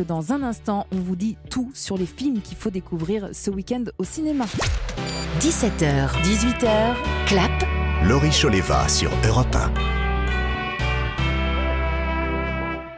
[0.00, 3.50] que dans un instant, on vous dit tout sur les films qu'il faut découvrir ce
[3.50, 4.46] week-end au cinéma.
[5.40, 6.94] 17h, 18h,
[7.26, 7.50] clap.
[8.04, 9.99] Laurie Choleva sur Europe 1.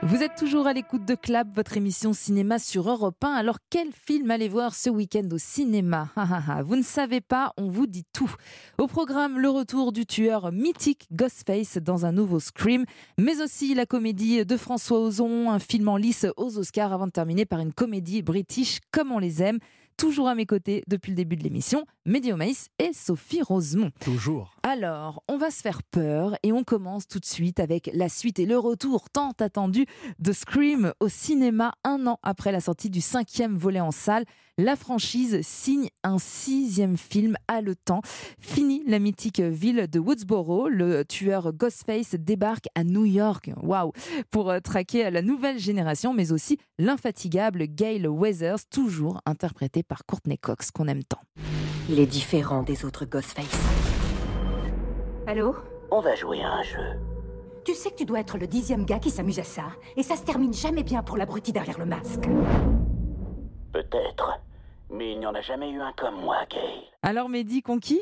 [0.05, 3.35] Vous êtes toujours à l'écoute de Clap, votre émission cinéma sur Europe 1.
[3.35, 6.09] Alors, quel film allez voir ce week-end au cinéma?
[6.65, 8.35] Vous ne savez pas, on vous dit tout.
[8.79, 12.85] Au programme, le retour du tueur mythique Ghostface dans un nouveau Scream,
[13.17, 17.13] mais aussi la comédie de François Ozon, un film en lice aux Oscars avant de
[17.13, 19.61] terminer par une comédie british comme on les aime
[19.97, 23.93] toujours à mes côtés depuis le début de l'émission, Médio Maïs et Sophie Rosemont.
[24.01, 24.57] Toujours.
[24.65, 28.39] Alors, on va se faire peur et on commence tout de suite avec la suite
[28.39, 29.87] et le retour tant attendu
[30.21, 34.25] de Scream au cinéma un an après la sortie du cinquième volet en salle.
[34.59, 37.37] La franchise signe un sixième film
[37.85, 38.03] temps.
[38.39, 43.93] Fini la mythique ville de Woodsboro, le tueur Ghostface débarque à New York, waouh,
[44.31, 50.39] pour euh, traquer la nouvelle génération, mais aussi l'infatigable Gail Weathers, toujours interprété par Courtney
[50.39, 51.21] Cox, qu'on aime tant.
[51.89, 53.92] Il est différent des autres Ghostface.
[55.33, 55.57] Allô
[55.91, 57.01] On va jouer à un jeu.
[57.65, 59.63] Tu sais que tu dois être le dixième gars qui s'amuse à ça,
[59.97, 62.29] et ça se termine jamais bien pour l'abruti derrière le masque.
[63.73, 64.41] Peut-être.
[64.91, 66.92] Mais il n'y en a jamais eu un comme moi, Gail.
[67.05, 68.01] Alors Mehdi, conquis?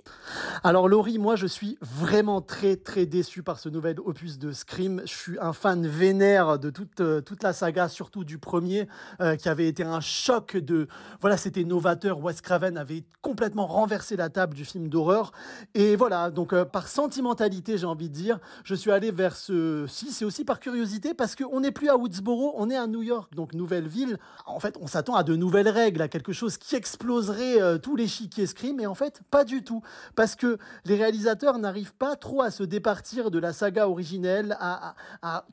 [0.62, 5.00] Alors Laurie, moi je suis vraiment très très déçu par ce nouvel opus de Scream.
[5.06, 8.88] Je suis un fan vénère de toute, euh, toute la saga, surtout du premier,
[9.22, 10.86] euh, qui avait été un choc de...
[11.22, 12.22] Voilà, c'était novateur.
[12.22, 15.32] Wes Craven avait complètement renversé la table du film d'horreur.
[15.72, 19.86] Et voilà, donc euh, par sentimentalité, j'ai envie de dire, je suis allé vers ce...
[19.88, 23.02] Si, c'est aussi par curiosité, parce qu'on n'est plus à Woodsboro, on est à New
[23.02, 24.18] York, donc nouvelle ville.
[24.44, 28.06] En fait, on s'attend à de nouvelles règles, à quelque chose qui exploserait tous les
[28.06, 28.78] chiquiers Scream.
[28.78, 29.82] Et en fait, pas du tout.
[30.16, 34.94] Parce que les réalisateurs n'arrivent pas trop à se départir de la saga originelle, à,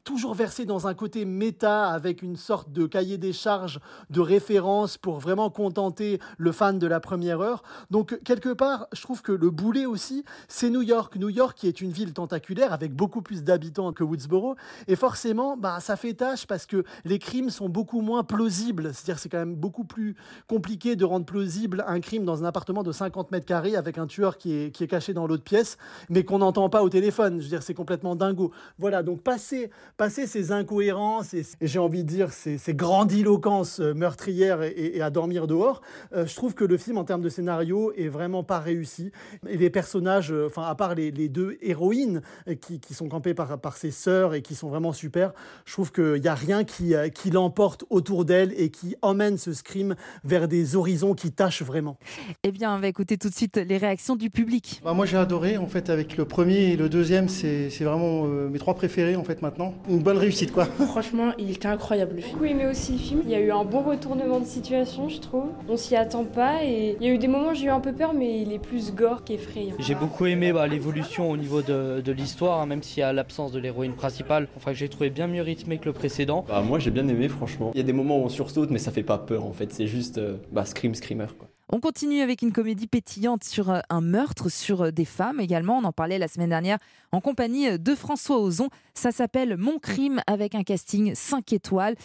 [0.04, 4.98] toujours verser dans un côté méta avec une sorte de cahier des charges de référence
[4.98, 7.64] pour vraiment contenter le fan de la première heure.
[7.92, 11.16] Donc, quelque part, je trouve que le boulet aussi, c'est New York.
[11.16, 14.56] New York qui est une ville tentaculaire avec beaucoup plus d'habitants que Woodsboro.
[14.88, 18.94] Et forcément, bah, ça fait tâche parce que les crimes sont beaucoup moins plausibles.
[18.94, 20.16] C'est-à-dire c'est quand même beaucoup plus
[20.48, 24.08] compliqué de rendre plausible un crime dans un appartement de 50 mètres carrés avec un
[24.08, 25.78] tueur qui est, qui est caché dans l'autre pièce,
[26.10, 27.38] mais qu'on n'entend pas au téléphone.
[27.40, 28.52] Je veux dire, c'est complètement dingo.
[28.78, 34.64] Voilà, donc passer, passer ces incohérences et, j'ai envie de dire ces, ces grandiloquences meurtrières
[34.64, 35.82] et, à dormir dehors,
[36.14, 39.12] euh, je trouve que le film, en termes de scénario, est vraiment pas réussi.
[39.48, 43.34] Et les personnages, euh, enfin, à part les, deux héroïnes euh, qui, qui, sont campées
[43.34, 45.34] par, par ses sœurs et qui sont vraiment super,
[45.66, 49.54] je trouve qu'il n'y a rien qui, qui l'emporte autour d'elle et qui emmène ce
[49.54, 51.98] scream vers des horizons qui tâchent vraiment.
[52.44, 54.82] Eh bien, on va écouter tout de suite les réactions du public.
[54.84, 58.50] Bah, moi j'ai adoré en fait avec le premier et le deuxième, c'est vraiment euh,
[58.50, 59.74] mes trois préférés en fait maintenant.
[59.90, 60.66] Une bonne réussite quoi.
[60.88, 62.40] Franchement, il était incroyable le film.
[62.42, 63.22] J'ai aimé aussi le film.
[63.26, 65.50] Il y a eu un bon retournement de situation, je trouve.
[65.68, 67.80] On s'y attend pas et il y a eu des moments où j'ai eu un
[67.80, 69.76] peu peur, mais il est plus gore qu'effrayant.
[69.80, 73.14] J'ai beaucoup aimé bah, l'évolution au niveau de, de l'histoire, hein, même s'il y a
[73.14, 74.48] l'absence de l'héroïne principale.
[74.56, 76.46] Enfin, j'ai trouvé bien mieux rythmé que le précédent.
[76.48, 77.72] Bah, moi j'ai bien aimé franchement.
[77.74, 79.72] Il y a des moments où on sursaute, mais ça fait pas peur en fait.
[79.74, 81.48] C'est juste euh, bah, scream screamer quoi.
[81.70, 85.78] On continue avec une comédie pétillante sur euh, un meurtre, sur euh, des femmes également.
[85.78, 86.78] On en parlait la semaine dernière
[87.12, 88.70] en compagnie euh, de François Ozon.
[88.94, 91.96] Ça s'appelle Mon crime avec un casting 5 étoiles.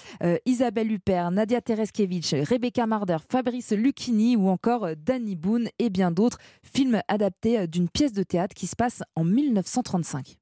[0.45, 6.39] Isabelle Huppert, Nadia Tereskevich, Rebecca Marder, Fabrice Lucchini ou encore Danny Boone et bien d'autres.
[6.62, 10.37] Film adapté d'une pièce de théâtre qui se passe en 1935.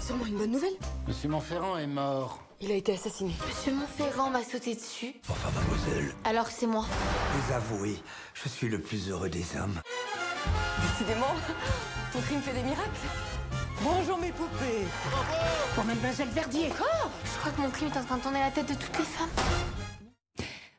[0.00, 0.72] C'est moi une bonne nouvelle
[1.06, 2.42] Monsieur Montferrand est mort.
[2.60, 3.32] Il a été assassiné.
[3.46, 5.14] Monsieur Montferrand m'a sauté dessus.
[5.28, 6.14] Enfin, mademoiselle.
[6.24, 6.86] Alors c'est moi.
[7.32, 7.96] Vous avouez,
[8.34, 9.80] je suis le plus heureux des hommes.
[10.82, 11.34] Décidément,
[12.12, 12.90] ton crime fait des miracles.
[13.82, 14.86] Bonjour mes poupées
[15.74, 16.86] Pour mademoiselle Verdier Quoi
[17.24, 19.04] Je crois que mon crime est en train de tourner la tête de toutes les
[19.04, 19.28] femmes.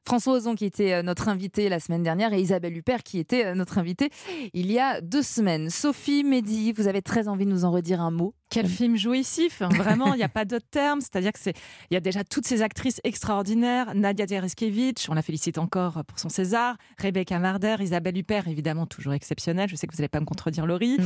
[0.08, 3.46] François Ozon qui était euh, notre invité la semaine dernière et Isabelle Huppert qui était
[3.46, 4.12] euh, notre invitée
[4.54, 5.70] il y a deux semaines.
[5.70, 8.34] Sophie, Mehdi, vous avez très envie de nous en redire un mot?
[8.56, 9.68] Quel film jouissif, hein.
[9.76, 11.02] vraiment, il n'y a pas d'autre terme.
[11.02, 11.54] C'est-à-dire que c'est,
[11.92, 13.94] il y a déjà toutes ces actrices extraordinaires.
[13.94, 16.78] Nadia Tereskevich, on la félicite encore pour son César.
[16.98, 19.68] Rebecca Marder, Isabelle Huppert, évidemment toujours exceptionnelle.
[19.68, 21.00] Je sais que vous n'allez pas me contredire, Laurie.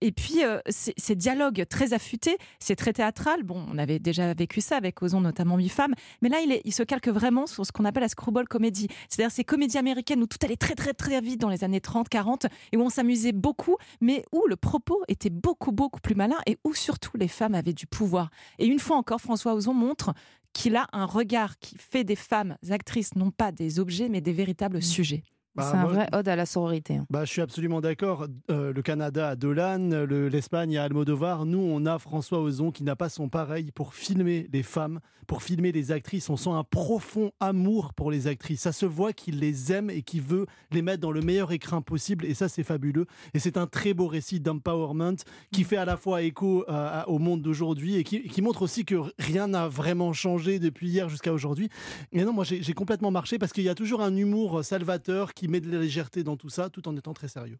[0.00, 3.42] Et puis euh, ces dialogues très affûtés, c'est très théâtral.
[3.42, 6.62] Bon, on avait déjà vécu ça avec Ozon, notamment Mi Femmes, mais là, il, est,
[6.64, 8.88] il se calque vraiment sur ce qu'on appelle la screwball comédie.
[9.10, 12.08] C'est-à-dire ces comédies américaines où tout allait très très très vite dans les années 30,
[12.08, 16.38] 40 et où on s'amusait beaucoup, mais où le propos était beaucoup beaucoup plus malin
[16.46, 18.30] et où surtout les femmes avaient du pouvoir.
[18.58, 20.14] Et une fois encore, François Ozon montre
[20.52, 24.32] qu'il a un regard qui fait des femmes actrices non pas des objets mais des
[24.32, 24.82] véritables mmh.
[24.82, 25.22] sujets.
[25.56, 26.96] Bah, c'est un moi- vrai ode à la sororité.
[26.96, 27.06] hein.
[27.10, 28.26] Bah, je suis absolument d'accord.
[28.50, 31.46] Euh, le Canada a Dolan, le- l'Espagne a Almodovar.
[31.46, 35.42] Nous, on a François Ozon qui n'a pas son pareil pour filmer les femmes, pour
[35.42, 36.28] filmer les actrices.
[36.28, 38.62] On sent un profond amour pour les actrices.
[38.62, 41.80] Ça se voit qu'il les aime et qu'il veut les mettre dans le meilleur écrin
[41.82, 42.24] possible.
[42.24, 43.06] Et ça, c'est fabuleux.
[43.32, 45.16] Et c'est un très beau récit d'empowerment
[45.52, 48.62] qui fait à la fois écho euh, à- au monde d'aujourd'hui et qui, qui montre
[48.62, 51.68] aussi que rien n'a vraiment changé depuis hier jusqu'à aujourd'hui.
[52.12, 55.43] Et non, moi, j'ai complètement marché parce qu'il y a toujours un humour salvateur qui
[55.48, 57.58] met de la légèreté dans tout ça, tout en étant très sérieux.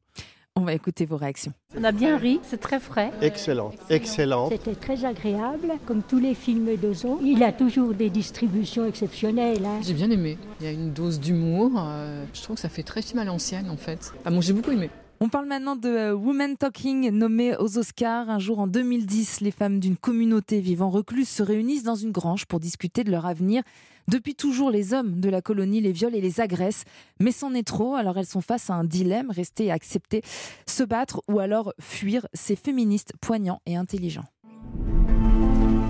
[0.56, 1.52] On va écouter vos réactions.
[1.76, 3.10] On a bien ri, c'est très frais.
[3.20, 4.52] Excellente, excellente.
[4.52, 7.19] C'était très agréable, comme tous les films d'Ozon.
[7.22, 9.64] Il a toujours des distributions exceptionnelles.
[9.64, 9.81] hein.
[9.82, 10.38] J'ai bien aimé.
[10.60, 11.72] Il y a une dose d'humour.
[11.76, 14.12] euh, je trouve que ça fait très film à l'ancienne en fait.
[14.25, 14.90] Ah bon, j'ai beaucoup aimé.
[15.24, 18.28] On parle maintenant de euh, Women Talking, nommée aux Oscars.
[18.28, 22.44] Un jour en 2010, les femmes d'une communauté vivant recluse se réunissent dans une grange
[22.44, 23.62] pour discuter de leur avenir.
[24.06, 26.84] Depuis toujours, les hommes de la colonie les violent et les agressent.
[27.20, 30.20] Mais c'en est trop, alors elles sont face à un dilemme, rester et accepter,
[30.66, 32.26] se battre ou alors fuir.
[32.34, 34.24] C'est féministe, poignant et intelligent.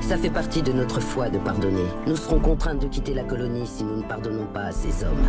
[0.01, 1.89] Ça fait partie de notre foi de pardonner.
[2.07, 5.27] Nous serons contraintes de quitter la colonie si nous ne pardonnons pas à ces hommes.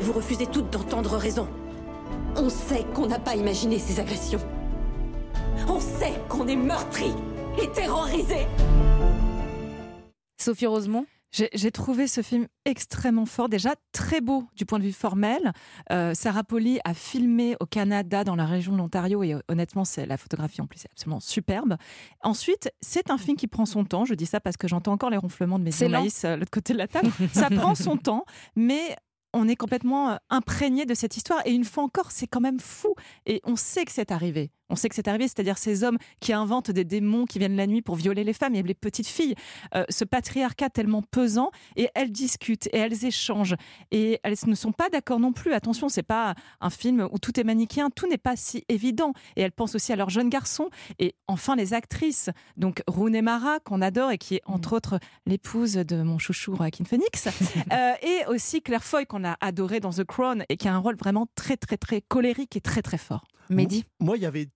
[0.00, 1.48] Vous refusez toutes d'entendre raison.
[2.36, 4.40] On sait qu'on n'a pas imaginé ces agressions.
[5.68, 7.12] On sait qu'on est meurtri
[7.60, 8.46] et terrorisé.
[10.40, 14.92] Sophie Rosemont J'ai trouvé ce film extrêmement fort, déjà très beau du point de vue
[14.92, 15.52] formel.
[15.92, 19.84] Euh, Sarah Polly a filmé au Canada, dans la région de l'Ontario, et euh, honnêtement,
[19.84, 21.76] c'est la photographie en plus est absolument superbe.
[22.22, 24.04] Ensuite, c'est un film qui prend son temps.
[24.04, 26.50] Je dis ça parce que j'entends encore les ronflements de mes journalistes euh, de l'autre
[26.50, 27.10] côté de la table.
[27.32, 28.24] ça prend son temps,
[28.56, 28.96] mais
[29.32, 31.40] on est complètement euh, imprégné de cette histoire.
[31.46, 32.94] Et une fois encore, c'est quand même fou.
[33.26, 34.50] Et on sait que c'est arrivé.
[34.70, 37.66] On sait que c'est arrivé, c'est-à-dire ces hommes qui inventent des démons qui viennent la
[37.66, 39.34] nuit pour violer les femmes et les petites filles.
[39.74, 43.56] Euh, ce patriarcat tellement pesant, et elles discutent et elles échangent.
[43.90, 45.52] Et elles ne sont pas d'accord non plus.
[45.52, 49.12] Attention, c'est pas un film où tout est manichéen, tout n'est pas si évident.
[49.36, 50.70] Et elles pensent aussi à leurs jeunes garçons.
[50.98, 52.30] Et enfin, les actrices.
[52.56, 56.84] Donc, Rooney Mara, qu'on adore et qui est entre autres l'épouse de mon chouchou Joaquin
[56.84, 57.28] Phoenix.
[57.72, 60.78] Euh, et aussi Claire Foy, qu'on a adoré dans The Crown et qui a un
[60.78, 63.24] rôle vraiment très, très, très colérique et très, très fort.
[63.50, 64.48] Mehdi Moi, il y avait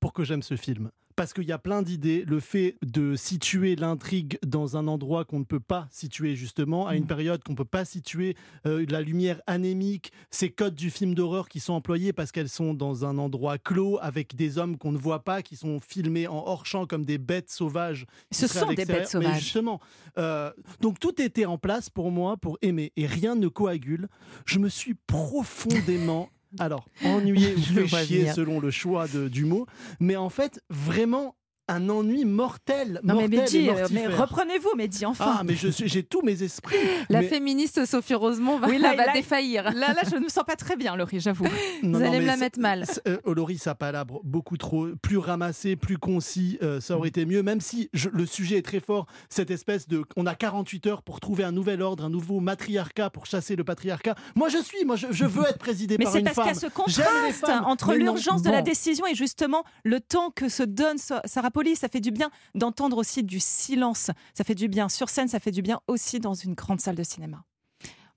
[0.00, 0.90] pour que j'aime ce film.
[1.16, 2.24] Parce qu'il y a plein d'idées.
[2.26, 6.94] Le fait de situer l'intrigue dans un endroit qu'on ne peut pas situer, justement, à
[6.94, 11.14] une période qu'on ne peut pas situer, euh, la lumière anémique, ces codes du film
[11.14, 14.92] d'horreur qui sont employés parce qu'elles sont dans un endroit clos avec des hommes qu'on
[14.92, 18.06] ne voit pas, qui sont filmés en hors-champ comme des bêtes sauvages.
[18.30, 19.40] Ce sont des bêtes Mais sauvages.
[19.40, 19.78] justement,
[20.16, 20.50] euh,
[20.80, 24.08] donc tout était en place pour moi pour aimer et rien ne coagule.
[24.46, 28.34] Je me suis profondément alors, ennuyé ou fait chier venir.
[28.34, 29.66] selon le choix de- du mot,
[30.00, 31.36] mais en fait, vraiment
[31.70, 33.00] un ennui mortel.
[33.02, 35.36] Non, mais mortel et Mehdi, mais reprenez-vous, Mehdi, enfin.
[35.38, 36.76] Ah, mais je suis- j'ai tous mes esprits.
[37.08, 39.64] La Mais- féministe Sophie Rosemont va, Oui, là, va là, défaillir.
[39.64, 41.44] Là, là, je ne me sens pas très bien, Laurie, j'avoue.
[41.82, 42.86] Vous non, allez me mais la mettre mal.
[42.86, 47.24] ça- euh, Laurie, ça palabre beaucoup trop, plus ramassé, plus concis, euh, ça aurait été
[47.26, 50.02] mieux, même si je- le sujet est très fort, cette espèce de...
[50.16, 53.64] On a 48 heures pour trouver un nouvel ordre, un nouveau matriarcat pour chasser le
[53.64, 54.14] patriarcat.
[54.34, 56.44] Moi, je suis, moi, je, je veux être présidé Mais par c'est une parce femme.
[56.46, 60.30] qu'il y a ce contraste entre mais l'urgence de la décision et justement le temps
[60.30, 61.76] que se donne Sa- Sarah Poli.
[61.76, 64.10] Ça fait du bien d'entendre aussi du silence.
[64.32, 66.96] Ça fait du bien sur scène, ça fait du bien aussi dans une grande salle
[66.96, 67.44] de cinéma.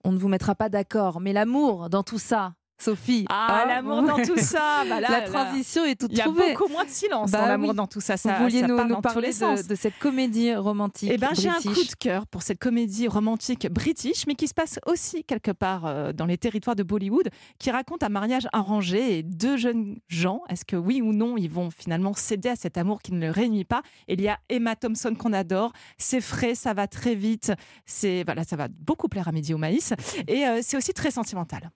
[0.05, 2.53] On ne vous mettra pas d'accord, mais l'amour dans tout ça,
[2.83, 3.25] Sophie.
[3.29, 4.83] Ah, hein l'amour dans tout ça.
[4.89, 5.21] bah là, La là.
[5.21, 6.53] transition est toute Il y a trouvée.
[6.53, 7.75] beaucoup moins de silence Bah dans l'amour oui.
[7.75, 8.17] dans tout ça.
[8.17, 11.49] ça Vous vouliez ça nous, nous parler de, de cette comédie romantique Eh ben, j'ai
[11.49, 15.51] un coup de cœur pour cette comédie romantique british, mais qui se passe aussi quelque
[15.51, 17.29] part euh, dans les territoires de Bollywood,
[17.59, 20.41] qui raconte un mariage arrangé et deux jeunes gens.
[20.49, 23.29] Est-ce que oui ou non, ils vont finalement céder à cet amour qui ne les
[23.29, 23.81] réunit pas?
[24.07, 25.71] Il y a Emma Thompson qu'on adore.
[25.97, 27.51] C'est frais, ça va très vite.
[27.85, 29.93] C'est voilà, ça va beaucoup plaire à Midi au maïs,
[30.27, 31.69] et euh, c'est aussi très sentimental.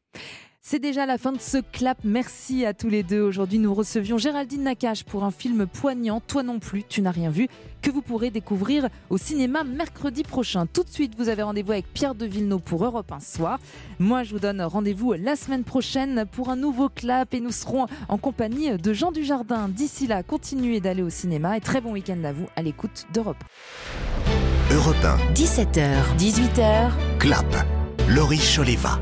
[0.69, 1.97] C'est déjà la fin de ce clap.
[2.03, 3.21] Merci à tous les deux.
[3.21, 7.29] Aujourd'hui, nous recevions Géraldine Nakache pour un film poignant, Toi non plus, tu n'as rien
[7.29, 7.47] vu,
[7.81, 10.65] que vous pourrez découvrir au cinéma mercredi prochain.
[10.65, 13.59] Tout de suite, vous avez rendez-vous avec Pierre de Villeneuve pour Europe 1 soir.
[13.99, 17.85] Moi, je vous donne rendez-vous la semaine prochaine pour un nouveau clap et nous serons
[18.09, 19.69] en compagnie de Jean Dujardin.
[19.69, 23.41] D'ici là, continuez d'aller au cinéma et très bon week-end à vous à l'écoute d'Europe.
[24.73, 27.55] Europe 1, 17h, 18h, clap.
[28.09, 28.99] Laurie Choleva.